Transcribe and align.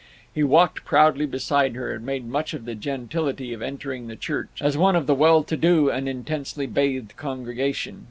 He 0.33 0.41
walked 0.43 0.83
proudly 0.83 1.27
beside 1.27 1.75
her, 1.75 1.93
and 1.93 2.03
made 2.03 2.25
much 2.25 2.55
of 2.55 2.65
the 2.65 2.73
gentility 2.73 3.53
of 3.53 3.61
entering 3.61 4.07
the 4.07 4.15
church, 4.15 4.49
as 4.59 4.75
one 4.75 4.95
of 4.95 5.05
the 5.05 5.13
well 5.13 5.43
to 5.43 5.55
do 5.55 5.91
and 5.91 6.09
intensely 6.09 6.65
bathed 6.65 7.15
congregation. 7.17 7.99